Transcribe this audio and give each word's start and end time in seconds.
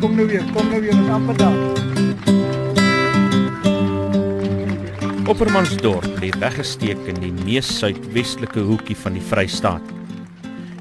kom 0.00 0.14
nou 0.16 0.26
weer, 0.26 0.44
kom 0.54 0.68
nou 0.70 0.80
weer, 0.80 0.94
ons 0.94 1.08
amper 1.10 1.36
daar. 1.38 1.56
Oppermansdorp 5.28 6.06
lê 6.22 6.30
weggesteek 6.40 7.00
in 7.10 7.18
die 7.22 7.32
mees 7.44 7.68
suidwestelike 7.80 8.62
hoekie 8.64 8.96
van 8.96 9.18
die 9.18 9.24
Vrystaat. 9.30 9.94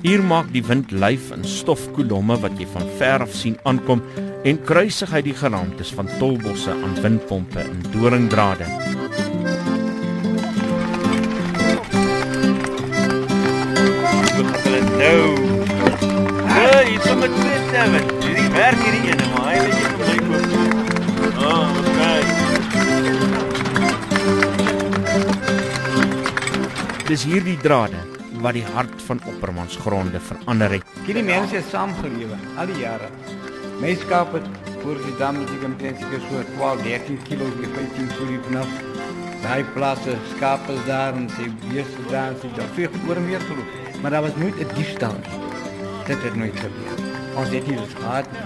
Hier 0.03 0.21
maak 0.23 0.51
die 0.53 0.63
wind 0.63 0.93
lyf 0.93 1.31
in 1.35 1.43
stofkolomme 1.47 2.37
wat 2.43 2.55
jy 2.61 2.67
van 2.75 2.85
ver 2.99 3.25
af 3.25 3.33
sien 3.35 3.57
aankom 3.67 4.03
en 4.47 4.61
kruisig 4.69 5.11
uit 5.11 5.25
die 5.27 5.35
geraamtes 5.35 5.91
van 5.97 6.11
tolbosse 6.21 6.71
aan 6.71 6.95
windpompe 7.01 7.65
en 7.65 7.81
doringdrade. 7.91 8.69
Nou. 14.97 15.33
Ja, 16.47 16.71
twee 16.85 17.59
stemme. 17.67 17.99
Hierdie 17.99 18.16
werk 18.67 18.81
hierdie 18.83 19.11
ene, 19.13 19.25
maar 19.31 19.45
hy 19.47 19.59
weet 19.63 19.75
jy 19.79 19.83
vir 19.89 19.99
my 20.03 20.17
koop. 20.27 20.47
Oh, 21.47 21.67
okay. 21.81 22.21
Dis 27.07 27.23
hierdie 27.29 27.55
drade 27.63 28.01
wat 28.43 28.53
die 28.57 28.65
hart 28.73 28.97
van 29.07 29.21
Oppermansgronde 29.31 30.19
verander 30.19 30.75
het. 30.75 30.83
Hierdie 31.07 31.23
mense 31.29 31.55
het 31.55 31.67
saamgelewe 31.71 32.37
al 32.59 32.67
die 32.73 32.81
jare. 32.81 33.07
My 33.79 33.93
skaap 34.03 34.35
het 34.35 34.47
voor 34.81 34.99
die 35.05 35.15
dam 35.21 35.39
die 35.45 35.59
kom 35.63 35.73
teen 35.79 35.95
seker 36.01 36.21
so 36.27 36.43
12, 36.57 36.83
13 36.89 37.23
kg 37.29 37.41
die 37.61 37.71
15 37.79 38.13
kg 38.17 38.29
vanaf. 38.49 38.71
Daai 39.45 39.63
plase 39.77 40.13
skaap 40.35 40.63
is 40.75 40.83
daar 40.89 41.15
en 41.15 41.31
sy 41.37 41.47
beeste 41.69 42.01
daar, 42.11 42.35
sy 42.41 42.51
daar 42.59 42.71
veel 42.75 42.91
oor 43.07 43.19
meer 43.31 43.43
geloop. 43.47 43.69
Maar 44.01 44.11
daar 44.17 44.27
was 44.27 44.35
nooit 44.43 44.59
'n 44.59 44.73
diefstal 44.75 45.15
nie. 45.23 45.31
Dit 46.07 46.19
het 46.23 46.35
nooit 46.35 46.59
gebeur. 46.59 47.06
Ons 47.37 47.49
het 47.53 47.63
hier 47.63 47.77
gehad. 47.93 48.25
nie. 48.31 48.41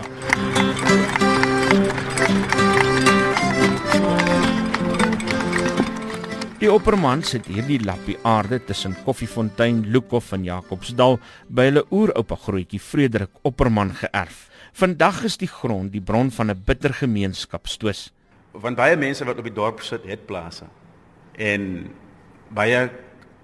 Die 6.62 6.70
Oppermans 6.70 7.32
het 7.34 7.48
hierdie 7.50 7.80
lappie 7.82 8.18
aarde 8.22 8.60
tussen 8.62 8.94
Koffiefontein, 9.02 9.80
Lukhof 9.90 10.28
en 10.36 10.44
Jacobsdal 10.46 11.16
by 11.50 11.70
hulle 11.72 11.82
oeroupa 11.90 12.36
grootjie 12.44 12.78
Frederik 12.78 13.32
Opperman 13.48 13.96
geërf. 13.98 14.44
Vandag 14.78 15.24
is 15.26 15.40
die 15.42 15.50
grond 15.50 15.90
die 15.96 16.04
bron 16.06 16.30
van 16.30 16.52
'n 16.52 16.62
bitter 16.66 16.94
gemeenskapstvis. 16.94 18.12
Want 18.52 18.76
baie 18.76 18.98
mense 18.98 19.26
wat 19.26 19.38
op 19.38 19.44
die 19.44 19.54
dorp 19.54 19.82
sit, 19.82 20.04
het 20.04 20.26
plase. 20.26 20.66
En 21.38 21.90
baie 22.50 22.92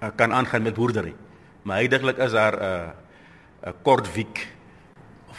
uh, 0.02 0.08
kan 0.14 0.32
aangaan 0.32 0.62
met 0.62 0.74
boerdery. 0.74 1.14
Maar 1.62 1.76
heidaglik 1.76 2.18
is 2.18 2.30
daar 2.30 2.54
'n 2.54 2.62
uh, 2.62 3.70
'n 3.72 3.74
kort 3.82 4.14
week 4.14 4.57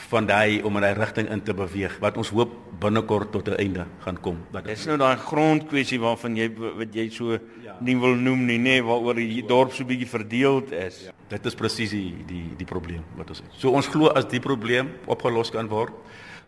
van 0.08 0.26
daai 0.26 0.62
om 0.64 0.76
in 0.76 0.82
daai 0.82 0.94
rigting 0.98 1.30
in 1.30 1.42
te 1.44 1.54
beweeg 1.54 1.98
wat 2.00 2.18
ons 2.18 2.30
hoop 2.30 2.52
binnekort 2.80 3.32
tot 3.32 3.48
'n 3.50 3.58
einde 3.60 3.86
gaan 4.00 4.18
kom. 4.22 4.38
Dat 4.52 4.64
Dis 4.66 4.86
nou 4.86 4.98
daai 4.98 5.18
grondkwessie 5.18 6.00
waarvan 6.00 6.36
jy 6.36 6.50
wat 6.78 6.94
jy 6.94 7.10
so 7.10 7.32
Ja. 7.64 7.76
nie 7.82 7.96
wil 7.98 8.16
noem 8.16 8.46
nie, 8.46 8.58
nê, 8.58 8.62
nee, 8.62 8.82
waaroor 8.84 9.16
die 9.16 9.44
dorp 9.46 9.72
so 9.74 9.84
bietjie 9.84 10.08
verdeeld 10.08 10.72
is. 10.72 11.04
Ja, 11.06 11.12
dit 11.28 11.46
is 11.46 11.56
presies 11.56 11.90
die, 11.90 12.16
die 12.28 12.44
die 12.58 12.66
probleem 12.66 13.04
wat 13.18 13.30
ons 13.30 13.40
het. 13.40 13.48
So 13.58 13.72
ons 13.72 13.88
glo 13.88 14.08
as 14.08 14.26
die 14.26 14.40
probleem 14.40 14.90
opgelos 15.06 15.52
kan 15.52 15.68
word, 15.68 15.92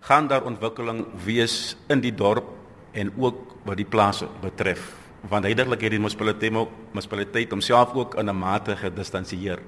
gaan 0.01 0.27
daar 0.27 0.43
ontwikkeling 0.43 1.05
wees 1.25 1.75
in 1.89 2.01
die 2.01 2.15
dorp 2.15 2.45
en 2.93 3.11
ook 3.17 3.55
wat 3.65 3.77
die 3.77 3.85
plase 3.85 4.27
betref. 4.41 4.95
Want 5.29 5.43
heidaglik 5.45 5.81
het 5.81 5.91
die 5.91 5.99
munisipaliteit 5.99 6.53
ook 6.55 6.69
munisipaliteit 6.93 7.49
homself 7.51 7.93
ook 7.93 8.15
in 8.15 8.29
'n 8.29 8.35
mate 8.37 8.75
gedistansieer. 8.75 9.59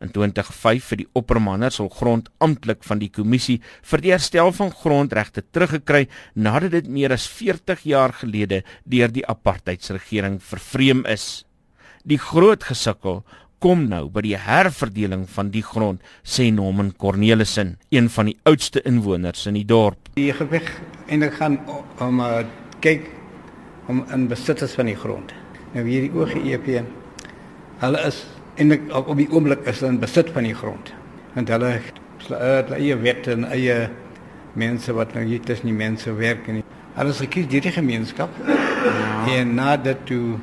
In 0.00 0.10
2005 0.10 0.88
het 0.94 0.98
die 1.04 1.08
Oppermanners 1.12 1.78
hul 1.78 1.88
grond 1.92 2.30
amptelik 2.38 2.82
van 2.84 2.98
die 2.98 3.10
kommissie 3.10 3.60
vir 3.82 4.02
die 4.04 4.12
herstel 4.14 4.52
van 4.52 4.72
grondregte 4.74 5.44
teruggekry 5.50 6.08
nadat 6.34 6.74
dit 6.74 6.88
meer 6.88 7.12
as 7.12 7.26
40 7.28 7.84
jaar 7.88 8.12
gelede 8.12 8.62
deur 8.84 9.12
die 9.12 9.26
apartheidsregering 9.26 10.40
vervreem 10.42 11.04
is. 11.06 11.44
Die 12.04 12.18
groot 12.18 12.64
gesukkel 12.64 13.22
kom 13.64 13.86
nou 13.88 14.10
by 14.12 14.20
die 14.26 14.36
herverdeling 14.36 15.24
van 15.32 15.48
die 15.54 15.62
grond, 15.64 16.02
sê 16.20 16.50
Norman 16.52 16.92
Cornelissen, 17.00 17.78
een 17.88 18.10
van 18.12 18.28
die 18.28 18.36
oudste 18.44 18.82
inwoners 18.84 19.46
in 19.48 19.56
die 19.56 19.64
dorp. 19.64 20.10
Die 20.18 20.32
gewig 20.36 20.68
eintlik 21.08 21.38
gaan 21.38 21.56
o- 21.70 21.80
om 22.04 22.20
uh, 22.20 22.42
kyk 22.84 23.08
om 23.88 24.02
in 24.12 24.28
besitters 24.28 24.76
van 24.76 24.90
die 24.90 24.96
grond. 24.96 25.32
Nou 25.72 25.86
hierdie 25.88 26.12
OGEP 26.12 26.68
hulle 27.80 28.00
is 28.06 28.20
eintlik 28.56 28.88
op, 28.94 29.16
die 29.18 29.30
oomblik 29.30 29.66
is 29.66 29.80
hulle 29.80 29.94
in 29.94 30.00
besit 30.02 30.30
van 30.34 30.46
die 30.46 30.54
grond. 30.54 30.92
Want 31.34 31.50
hulle 31.54 31.70
hulle 32.24 32.38
het 32.40 32.70
eie 32.72 32.96
wette 32.96 33.34
en 33.34 33.44
eie 33.52 33.88
mense 34.56 34.92
wat 34.96 35.14
nou 35.14 35.24
hier 35.26 35.42
tussen 35.44 35.68
die 35.68 35.76
mense 35.76 36.12
werk 36.16 36.46
en 36.48 36.62
hulle 36.94 37.12
is 37.12 37.22
gekies 37.24 37.48
deur 37.50 37.66
die 37.66 37.74
gemeenskap. 37.74 38.36
Ja. 38.46 38.58
En 39.34 39.54
na 39.58 39.76
dit 39.76 40.04
toe 40.08 40.36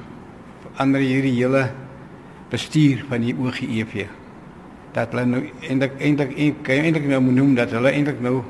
verander 0.66 1.04
hierdie 1.04 1.36
hele 1.38 1.70
bestuur 2.52 3.06
van 3.10 3.24
die 3.24 3.36
OGEP. 3.38 3.94
Dat 4.96 5.14
hulle 5.16 5.26
nou 5.26 5.44
eintlik 5.62 5.96
eintlik 6.02 6.36
eintlik 6.38 7.08
nou 7.08 7.22
moet 7.28 7.40
noem 7.40 7.56
dat 7.56 7.72
hulle 7.72 7.94
eintlik 7.96 8.20
nou 8.22 8.42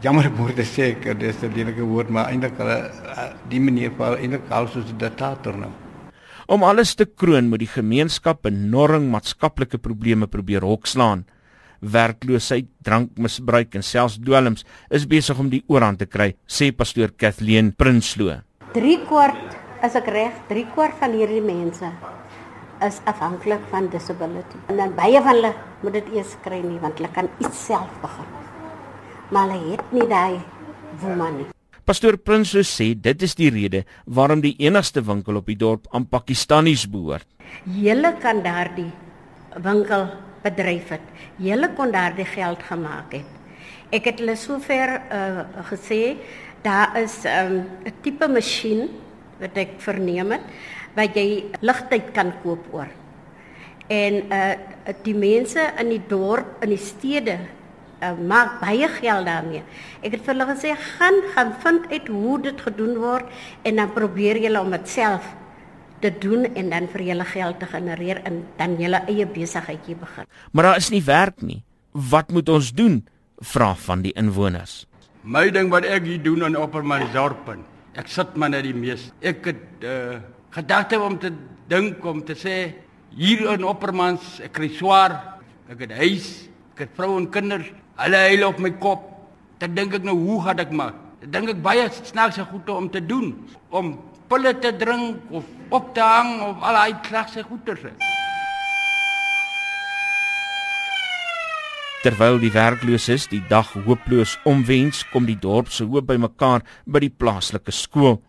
jammer 0.00 0.30
woorde 0.38 0.64
sê 0.64 0.94
ek 0.94 1.18
dis 1.20 1.42
'n 1.42 1.52
lelike 1.54 1.82
woord 1.82 2.08
maar 2.08 2.30
eintlik 2.30 2.56
hulle 2.56 2.78
eh, 2.88 3.30
die 3.50 3.60
manier 3.60 3.90
val 3.98 4.16
eintlik 4.16 4.48
al 4.50 4.68
soos 4.68 4.88
'n 4.88 4.98
diktator 4.98 5.56
nou. 5.58 5.72
Om 6.48 6.62
alles 6.64 6.94
te 6.96 7.04
kroon 7.04 7.50
moet 7.52 7.60
die 7.60 7.68
gemeenskap 7.68 8.46
enorm 8.48 9.10
maatskaplike 9.12 9.76
probleme 9.84 10.24
probeer 10.32 10.64
hokslaan. 10.64 11.26
Werkloosheid, 11.84 12.70
drankmisbruik 12.88 13.76
en 13.76 13.84
selfs 13.84 14.16
dwelms 14.16 14.64
is 14.88 15.04
besig 15.10 15.36
om 15.36 15.50
die 15.52 15.60
oorhand 15.68 16.00
te 16.00 16.06
kry, 16.08 16.30
sê 16.48 16.70
pastoor 16.72 17.12
Kathleen 17.20 17.74
Prinsloo. 17.76 18.38
3 18.72 18.96
kwart 19.10 19.58
as 19.84 20.00
ek 20.00 20.08
reg, 20.14 20.40
3 20.48 20.64
kwart 20.72 20.96
van 21.02 21.18
hierdie 21.20 21.44
mense 21.44 21.92
is 22.88 23.02
afhanklik 23.12 23.68
van 23.68 23.92
disability. 23.92 24.56
En 24.72 24.80
dan 24.80 24.96
baie 24.96 25.20
van 25.20 25.36
hulle 25.36 25.52
moet 25.84 26.00
dit 26.00 26.10
eers 26.16 26.32
kry 26.48 26.62
nie 26.64 26.80
want 26.80 26.96
hulle 26.96 27.12
kan 27.12 27.28
iets 27.44 27.60
self 27.68 27.92
begin. 28.00 28.32
Maar 29.28 29.52
hulle 29.52 29.76
het 29.76 29.92
nie 29.92 30.08
daai 30.08 30.40
woman 31.04 31.42
nie. 31.42 31.50
Pastoor 31.88 32.18
Prinsloo 32.20 32.66
sê 32.68 32.90
dit 32.92 33.22
is 33.24 33.32
die 33.32 33.48
rede 33.48 33.78
waarom 34.04 34.42
die 34.44 34.52
enigste 34.60 35.00
winkel 35.00 35.38
op 35.38 35.46
die 35.48 35.56
dorp 35.56 35.86
aan 35.96 36.04
Pakistanies 36.04 36.82
behoort. 36.92 37.24
Julle 37.64 38.10
kan 38.20 38.42
daardie 38.44 38.90
winkel 39.64 40.04
bedryf 40.42 40.92
het. 40.92 41.06
Julle 41.40 41.70
kon 41.78 41.94
daardie 41.94 42.26
geld 42.28 42.60
gemaak 42.68 43.16
het. 43.16 43.30
Ek 43.88 44.04
het 44.10 44.20
hulle 44.20 44.36
sover 44.36 44.98
uh, 45.00 45.46
gesê 45.70 46.18
daar 46.60 46.92
is 47.00 47.24
'n 47.24 47.56
um, 47.56 47.92
tipe 48.04 48.28
masjien 48.28 48.90
wat 49.40 49.56
ek 49.56 49.80
verneem 49.80 50.36
het 50.36 50.44
wat 50.92 51.16
jy 51.16 51.48
ligtyd 51.64 52.12
kan 52.12 52.34
koop 52.42 52.68
oor. 52.72 52.88
En 53.88 54.28
uh 54.28 54.56
die 55.04 55.14
mense 55.14 55.60
in 55.80 55.88
die 55.88 56.04
dorp, 56.08 56.62
in 56.62 56.68
die 56.68 56.84
stede 56.84 57.38
uh, 58.02 58.14
maak 58.28 58.60
baie 58.60 58.88
geld 58.88 59.26
daarmee. 59.26 59.62
Ek 60.02 60.16
het 60.16 60.24
vir 60.24 60.34
hulle 60.34 60.48
gesê 60.52 60.76
gaan 60.76 61.20
gaan 61.34 61.52
vind 61.64 61.90
uit 61.92 62.08
hoe 62.08 62.38
dit 62.48 62.60
gedoen 62.60 62.96
word 63.02 63.26
en 63.62 63.76
dan 63.82 63.92
probeer 63.92 64.40
julle 64.42 64.60
om 64.60 64.70
dit 64.70 64.88
self 64.88 65.34
te 66.00 66.12
doen 66.20 66.46
en 66.54 66.70
dan 66.70 66.88
vir 66.92 67.02
julle 67.10 67.24
geld 67.24 67.58
te 67.58 67.66
genereer 67.66 68.22
en 68.24 68.44
dan 68.56 68.78
julle 68.78 69.02
eie 69.10 69.26
besigheidjie 69.26 69.96
begin. 69.98 70.26
Maar 70.52 70.72
daar 70.72 70.76
is 70.76 70.90
nie 70.94 71.02
werk 71.02 71.42
nie. 71.42 71.64
Wat 71.92 72.30
moet 72.30 72.48
ons 72.48 72.72
doen? 72.72 73.02
vra 73.40 73.74
van 73.74 74.02
die 74.02 74.12
inwoners. 74.18 74.84
My 75.22 75.48
ding 75.54 75.70
wat 75.72 75.86
ek 75.86 76.06
hier 76.08 76.22
doen 76.22 76.44
in 76.46 76.56
Oppermansdorp. 76.58 77.50
Ek 77.98 78.10
sit 78.10 78.34
maar 78.38 78.52
net 78.52 78.64
die 78.66 78.74
mees. 78.76 79.10
Ek 79.20 79.44
het 79.52 79.86
uh 79.86 80.18
gedagte 80.48 80.96
om 80.96 81.18
te 81.20 81.28
dink 81.68 82.04
om 82.08 82.22
te 82.24 82.32
sê 82.32 82.54
hier 83.12 83.42
in 83.52 83.66
Oppermans 83.68 84.38
ek 84.42 84.54
kry 84.56 84.70
swaar. 84.72 85.12
Ek 85.68 85.84
het 85.84 85.92
huis, 86.00 86.48
ek 86.72 86.86
het 86.86 86.94
vrou 86.96 87.18
en 87.18 87.28
kinders. 87.30 87.68
Hulle 87.98 88.18
huil 88.30 88.44
op 88.46 88.58
my 88.62 88.70
kop. 88.78 89.06
Dan 89.58 89.74
dink 89.74 89.96
ek 89.98 90.04
nou 90.06 90.14
hoe 90.14 90.42
gaan 90.44 90.60
ek 90.62 90.70
maar? 90.70 90.92
Dan 91.24 91.32
dink 91.34 91.56
ek 91.56 91.62
baie 91.64 91.88
snaakse 91.90 92.44
goede 92.46 92.76
om 92.76 92.86
te 92.90 93.02
doen 93.02 93.32
om 93.74 93.96
pille 94.30 94.52
te 94.62 94.70
drink 94.78 95.32
of 95.34 95.48
op 95.74 95.90
te 95.96 96.04
hang 96.04 96.38
of 96.46 96.62
al 96.62 96.78
daai 96.78 96.94
snaakse 97.08 97.42
goeders. 97.48 97.88
Terwyl 102.04 102.38
die 102.38 102.52
werklooses 102.54 103.26
die 103.32 103.42
dag 103.50 103.72
hooploos 103.74 104.36
omwens, 104.46 105.02
kom 105.10 105.26
die 105.26 105.38
dorp 105.42 105.72
se 105.74 105.82
hoop 105.82 106.06
bymekaar 106.06 106.62
by 106.86 107.02
die 107.02 107.10
plaaslike 107.10 107.74
skool. 107.74 108.20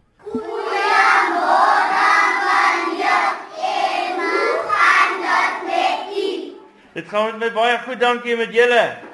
Dit 6.98 7.06
gaan 7.14 7.38
met 7.38 7.46
my 7.46 7.52
baie 7.54 7.78
goed, 7.86 8.02
dankie 8.02 8.34
met 8.36 8.50
julle. 8.52 9.09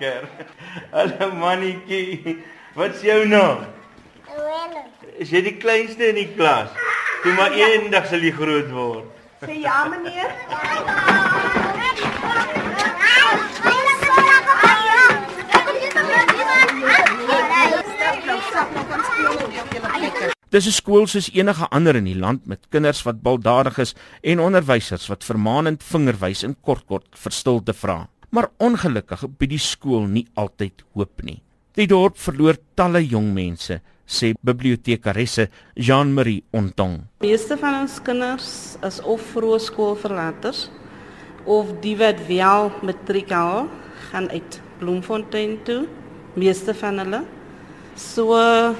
Lekker. 0.00 0.28
Hallo 0.90 1.34
mannetjie. 1.34 2.38
Wat's 2.74 3.02
jou 3.02 3.26
naam? 3.28 3.66
Willem. 4.28 4.86
Is 5.18 5.30
jy 5.30 5.42
die 5.46 5.56
kleinste 5.56 6.08
in 6.10 6.18
die 6.18 6.30
klas? 6.34 6.70
Toe 7.22 7.34
maar 7.38 7.54
eendag 7.54 8.08
sal 8.10 8.24
jy 8.24 8.32
groot 8.34 8.70
word. 8.74 9.10
Sê 9.44 9.60
ja 9.62 9.84
meneer. 9.88 10.32
Dis 20.54 20.66
'n 20.66 20.70
skool 20.70 21.06
soos 21.06 21.30
enige 21.34 21.66
ander 21.70 21.96
in 21.96 22.04
die 22.04 22.18
land 22.18 22.46
met 22.46 22.66
kinders 22.70 23.02
wat 23.02 23.22
baldadig 23.22 23.78
is 23.78 23.94
en 24.22 24.40
onderwysers 24.40 25.08
wat 25.10 25.24
vermaanend 25.24 25.82
vingerwys 25.82 26.44
en 26.44 26.54
kort-kort 26.62 27.06
verstil 27.10 27.62
te 27.62 27.74
vra. 27.74 28.06
Maar 28.34 28.48
ongelukkig 28.58 29.20
bied 29.38 29.52
die 29.54 29.62
skool 29.62 30.08
nie 30.10 30.24
altyd 30.34 30.82
hoop 30.98 31.22
nie. 31.22 31.38
Die 31.78 31.86
dorp 31.86 32.16
verloor 32.18 32.56
talle 32.74 32.98
jong 33.06 33.28
mense, 33.34 33.76
sê 34.06 34.32
bibliotekaresse 34.42 35.46
Jean-Marie 35.78 36.42
Ontong. 36.54 36.96
Meeste 37.22 37.54
van 37.60 37.78
ons 37.84 38.00
kinders 38.02 38.48
is 38.86 38.98
of 39.06 39.22
vroeë 39.34 39.60
skoolverlaters 39.62 40.64
of 41.46 41.70
die 41.84 41.94
wat 42.00 42.24
wel 42.26 42.72
matriek 42.82 43.30
haal, 43.30 43.68
gaan 44.10 44.26
uit 44.32 44.58
Bloemfontein 44.80 45.58
toe, 45.68 45.84
meeste 46.34 46.74
van 46.74 46.98
hulle. 47.02 47.22
So 47.94 48.34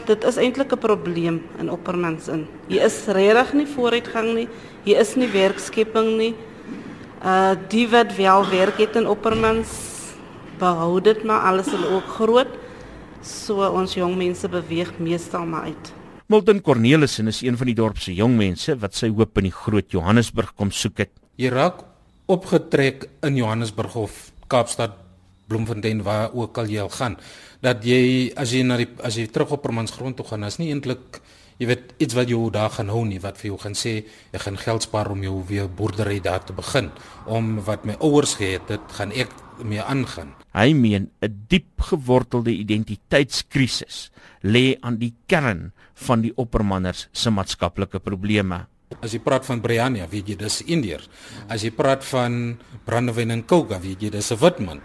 dit 0.09 0.25
is 0.27 0.41
eintlik 0.43 0.73
'n 0.75 0.83
probleem 0.83 1.39
in 1.61 1.71
Oppermans 1.71 2.27
in. 2.29 2.49
Hier 2.67 2.83
is 2.91 3.07
regtig 3.07 3.55
nie 3.55 3.67
vooruitgang 3.67 4.35
nie. 4.35 4.49
Hier 4.83 4.99
is 4.99 5.15
nie 5.15 5.31
werkskepping 5.31 6.17
nie. 6.19 6.35
Uh 7.25 7.57
die 7.73 7.87
wat 7.89 8.13
wel 8.17 8.49
werk 8.51 8.79
het 8.79 8.97
in 9.01 9.07
Oppermans 9.09 9.71
behou 10.61 11.01
dit 11.01 11.23
maar 11.25 11.47
alles 11.49 11.71
hulle 11.73 11.89
ook 11.97 12.09
groot. 12.19 12.51
So 13.25 13.65
ons 13.65 13.95
jong 13.97 14.17
mense 14.21 14.49
beweeg 14.49 14.99
meestal 15.01 15.47
maar 15.49 15.73
uit. 15.73 15.93
Milton 16.29 16.61
Cornelissen 16.61 17.27
is 17.27 17.41
een 17.41 17.57
van 17.57 17.67
die 17.67 17.77
dorp 17.77 17.99
se 17.99 18.13
jong 18.15 18.37
mense 18.37 18.77
wat 18.81 18.95
sy 18.95 19.09
hoop 19.09 19.41
in 19.41 19.49
die 19.49 19.57
groot 19.57 19.89
Johannesburg 19.93 20.53
kom 20.53 20.71
soek 20.71 21.01
het. 21.05 21.13
Jy 21.41 21.49
raak 21.53 21.81
opgetrek 22.29 23.09
in 23.25 23.41
Johannesburg 23.41 23.97
of 23.97 24.21
Kaapstad 24.49 25.01
Bloemfontein 25.49 26.03
waar 26.05 26.33
ook 26.33 26.59
al 26.61 26.69
jy 26.69 26.85
al 26.85 26.93
gaan 26.93 27.17
dat 27.65 27.85
jy 27.85 28.33
as 28.37 28.53
jy 28.53 28.63
na 28.65 28.77
die 28.81 28.89
as 29.05 29.17
jy 29.17 29.27
terug 29.33 29.57
op 29.57 29.65
Permans 29.65 29.93
grond 29.97 30.17
toe 30.17 30.27
gaan 30.29 30.45
is 30.45 30.59
nie 30.61 30.71
eintlik 30.73 31.21
jy 31.59 31.69
weet 31.71 31.95
iets 32.03 32.17
wat 32.19 32.29
jy 32.31 32.41
daar 32.51 32.73
gaan 32.75 32.91
hou 32.91 33.05
nie 33.07 33.21
wat 33.23 33.39
vir 33.39 33.53
jou 33.53 33.59
gaan 33.63 33.77
sê 33.79 33.95
ek 34.33 34.47
gaan 34.47 34.59
geld 34.59 34.83
spaar 34.83 35.11
om 35.15 35.23
jou 35.23 35.43
weer 35.49 35.69
boerdery 35.69 36.21
daar 36.21 36.45
te 36.45 36.53
begin 36.57 36.91
om 37.27 37.61
wat 37.69 37.85
my 37.85 37.97
ouers 38.01 38.35
gehad 38.41 38.69
het 38.69 38.99
gaan 38.99 39.13
ek 39.13 39.31
mee 39.63 39.83
aangaan 39.83 40.35
hy 40.55 40.73
meen 40.75 41.11
'n 41.23 41.47
diep 41.49 41.81
gewortelde 41.91 42.51
identiteitskrisis 42.51 44.11
lê 44.43 44.77
aan 44.81 44.99
die 44.99 45.15
kern 45.27 45.73
van 45.95 46.21
die 46.21 46.33
oppermanners 46.37 47.09
se 47.13 47.31
maatskaplike 47.31 47.99
probleme 47.99 48.67
As 49.03 49.13
jy 49.13 49.19
praat 49.19 49.47
van 49.49 49.61
Briania, 49.61 50.07
weet 50.07 50.29
jy 50.29 50.37
dis 50.39 50.63
Indiërs. 50.71 51.09
As 51.49 51.65
jy 51.65 51.73
praat 51.75 52.05
van 52.05 52.59
brandewyn 52.87 53.31
en 53.31 53.43
coke, 53.43 53.79
weet 53.81 54.03
jy 54.03 54.11
dis 54.11 54.31
'n 54.31 54.39
wit 54.39 54.59
man. 54.61 54.81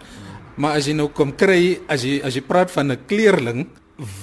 Maar 0.56 0.76
as 0.76 0.86
jy 0.86 0.94
nou 0.94 1.08
kom 1.08 1.32
kry, 1.36 1.80
as 1.88 2.02
jy 2.02 2.20
as 2.24 2.34
jy 2.34 2.42
praat 2.42 2.70
van 2.70 2.90
'n 2.90 3.06
kleerling, 3.06 3.68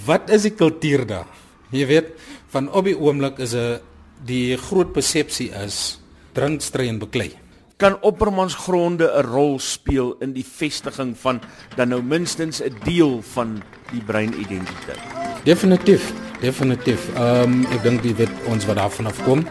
wat 0.05 0.29
is 0.29 0.43
die 0.43 0.55
kultuur 0.55 1.05
daar? 1.05 1.27
Jy 1.71 1.85
weet, 1.85 2.07
van 2.47 2.71
op 2.71 2.85
die 2.87 2.97
oomblik 2.97 3.39
is 3.39 3.53
'n 3.53 3.79
die 4.25 4.57
groot 4.57 4.93
persepsie 4.93 5.51
is 5.51 5.99
drinkstry 6.33 6.87
en 6.87 6.99
beklei. 6.99 7.31
Kan 7.77 7.97
oppermansgronde 8.01 9.05
'n 9.05 9.25
rol 9.25 9.59
speel 9.59 10.15
in 10.19 10.33
die 10.33 10.45
vestiging 10.45 11.17
van 11.17 11.41
dan 11.75 11.89
nou 11.89 12.01
minstens 12.01 12.61
'n 12.61 12.73
deel 12.83 13.21
van 13.21 13.61
die 13.91 14.01
breinidentiteit? 14.01 14.99
Definitief, 15.43 16.13
definitief. 16.41 17.09
Ehm 17.15 17.43
um, 17.43 17.65
ek 17.71 17.83
dink 17.83 18.03
jy 18.03 18.15
weet 18.15 18.35
ons 18.45 18.65
wat 18.65 18.75
daarvan 18.75 19.05
afkom. 19.05 19.45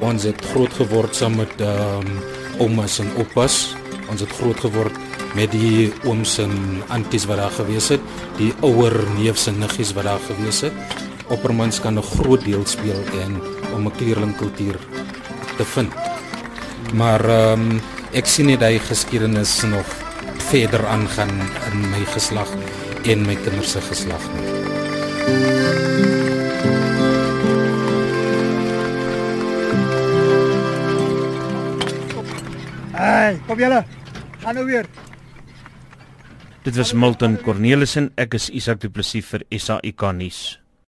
Ons 0.00 0.22
het 0.22 0.44
groot 0.44 0.72
geword 0.72 1.14
saam 1.14 1.36
met 1.36 1.60
ehm 1.60 2.06
um, 2.06 2.20
oumas 2.58 2.98
en 2.98 3.10
oupas. 3.16 3.74
Ons 4.10 4.20
het 4.20 4.32
groot 4.32 4.60
geword 4.60 4.96
met 5.34 5.52
die 5.52 5.92
ooms 6.04 6.38
en 6.38 6.82
anties 6.88 7.26
wat 7.28 7.36
daar 7.36 7.50
gewees 7.50 7.88
het, 7.88 8.00
die 8.38 8.54
ouer 8.60 8.94
neefs 9.18 9.46
en 9.46 9.58
niggies 9.58 9.92
wat 9.92 10.04
daar 10.04 10.20
gewees 10.26 10.60
het. 10.60 10.72
Oppermans 11.28 11.80
kan 11.80 11.98
'n 11.98 12.02
groot 12.02 12.44
deel 12.44 12.66
speel 12.66 13.00
in 13.24 13.40
om 13.74 13.86
'n 13.86 13.96
kleerlingkultuur 13.96 14.76
te 15.56 15.64
vind. 15.64 15.92
Maar 16.94 17.24
ehm 17.24 17.60
um, 17.60 17.80
ek 18.12 18.26
sien 18.26 18.46
net 18.46 18.60
hy 18.60 18.78
geskiedenis 18.78 19.62
nog 19.62 19.86
verder 20.50 20.86
aangaan 20.86 21.34
in 21.72 21.90
my 21.90 22.04
geslag 22.14 22.48
en 23.04 23.26
my 23.26 23.36
kinders 23.36 23.72
se 23.72 23.80
geslag. 23.80 24.22
Hey, 32.92 33.40
kom 33.46 33.58
julle. 33.58 33.84
Gaan 34.42 34.54
nou 34.54 34.66
weer. 34.66 34.86
Dit 36.62 36.76
was 36.76 36.92
Milton 36.92 37.38
Cornelissen. 37.42 38.10
Ek 38.16 38.34
is 38.34 38.48
Isak 38.50 38.80
Du 38.80 38.90
Plessis 38.90 39.26
vir 39.30 39.44
SAK 39.54 40.10
nuus. 40.16 40.58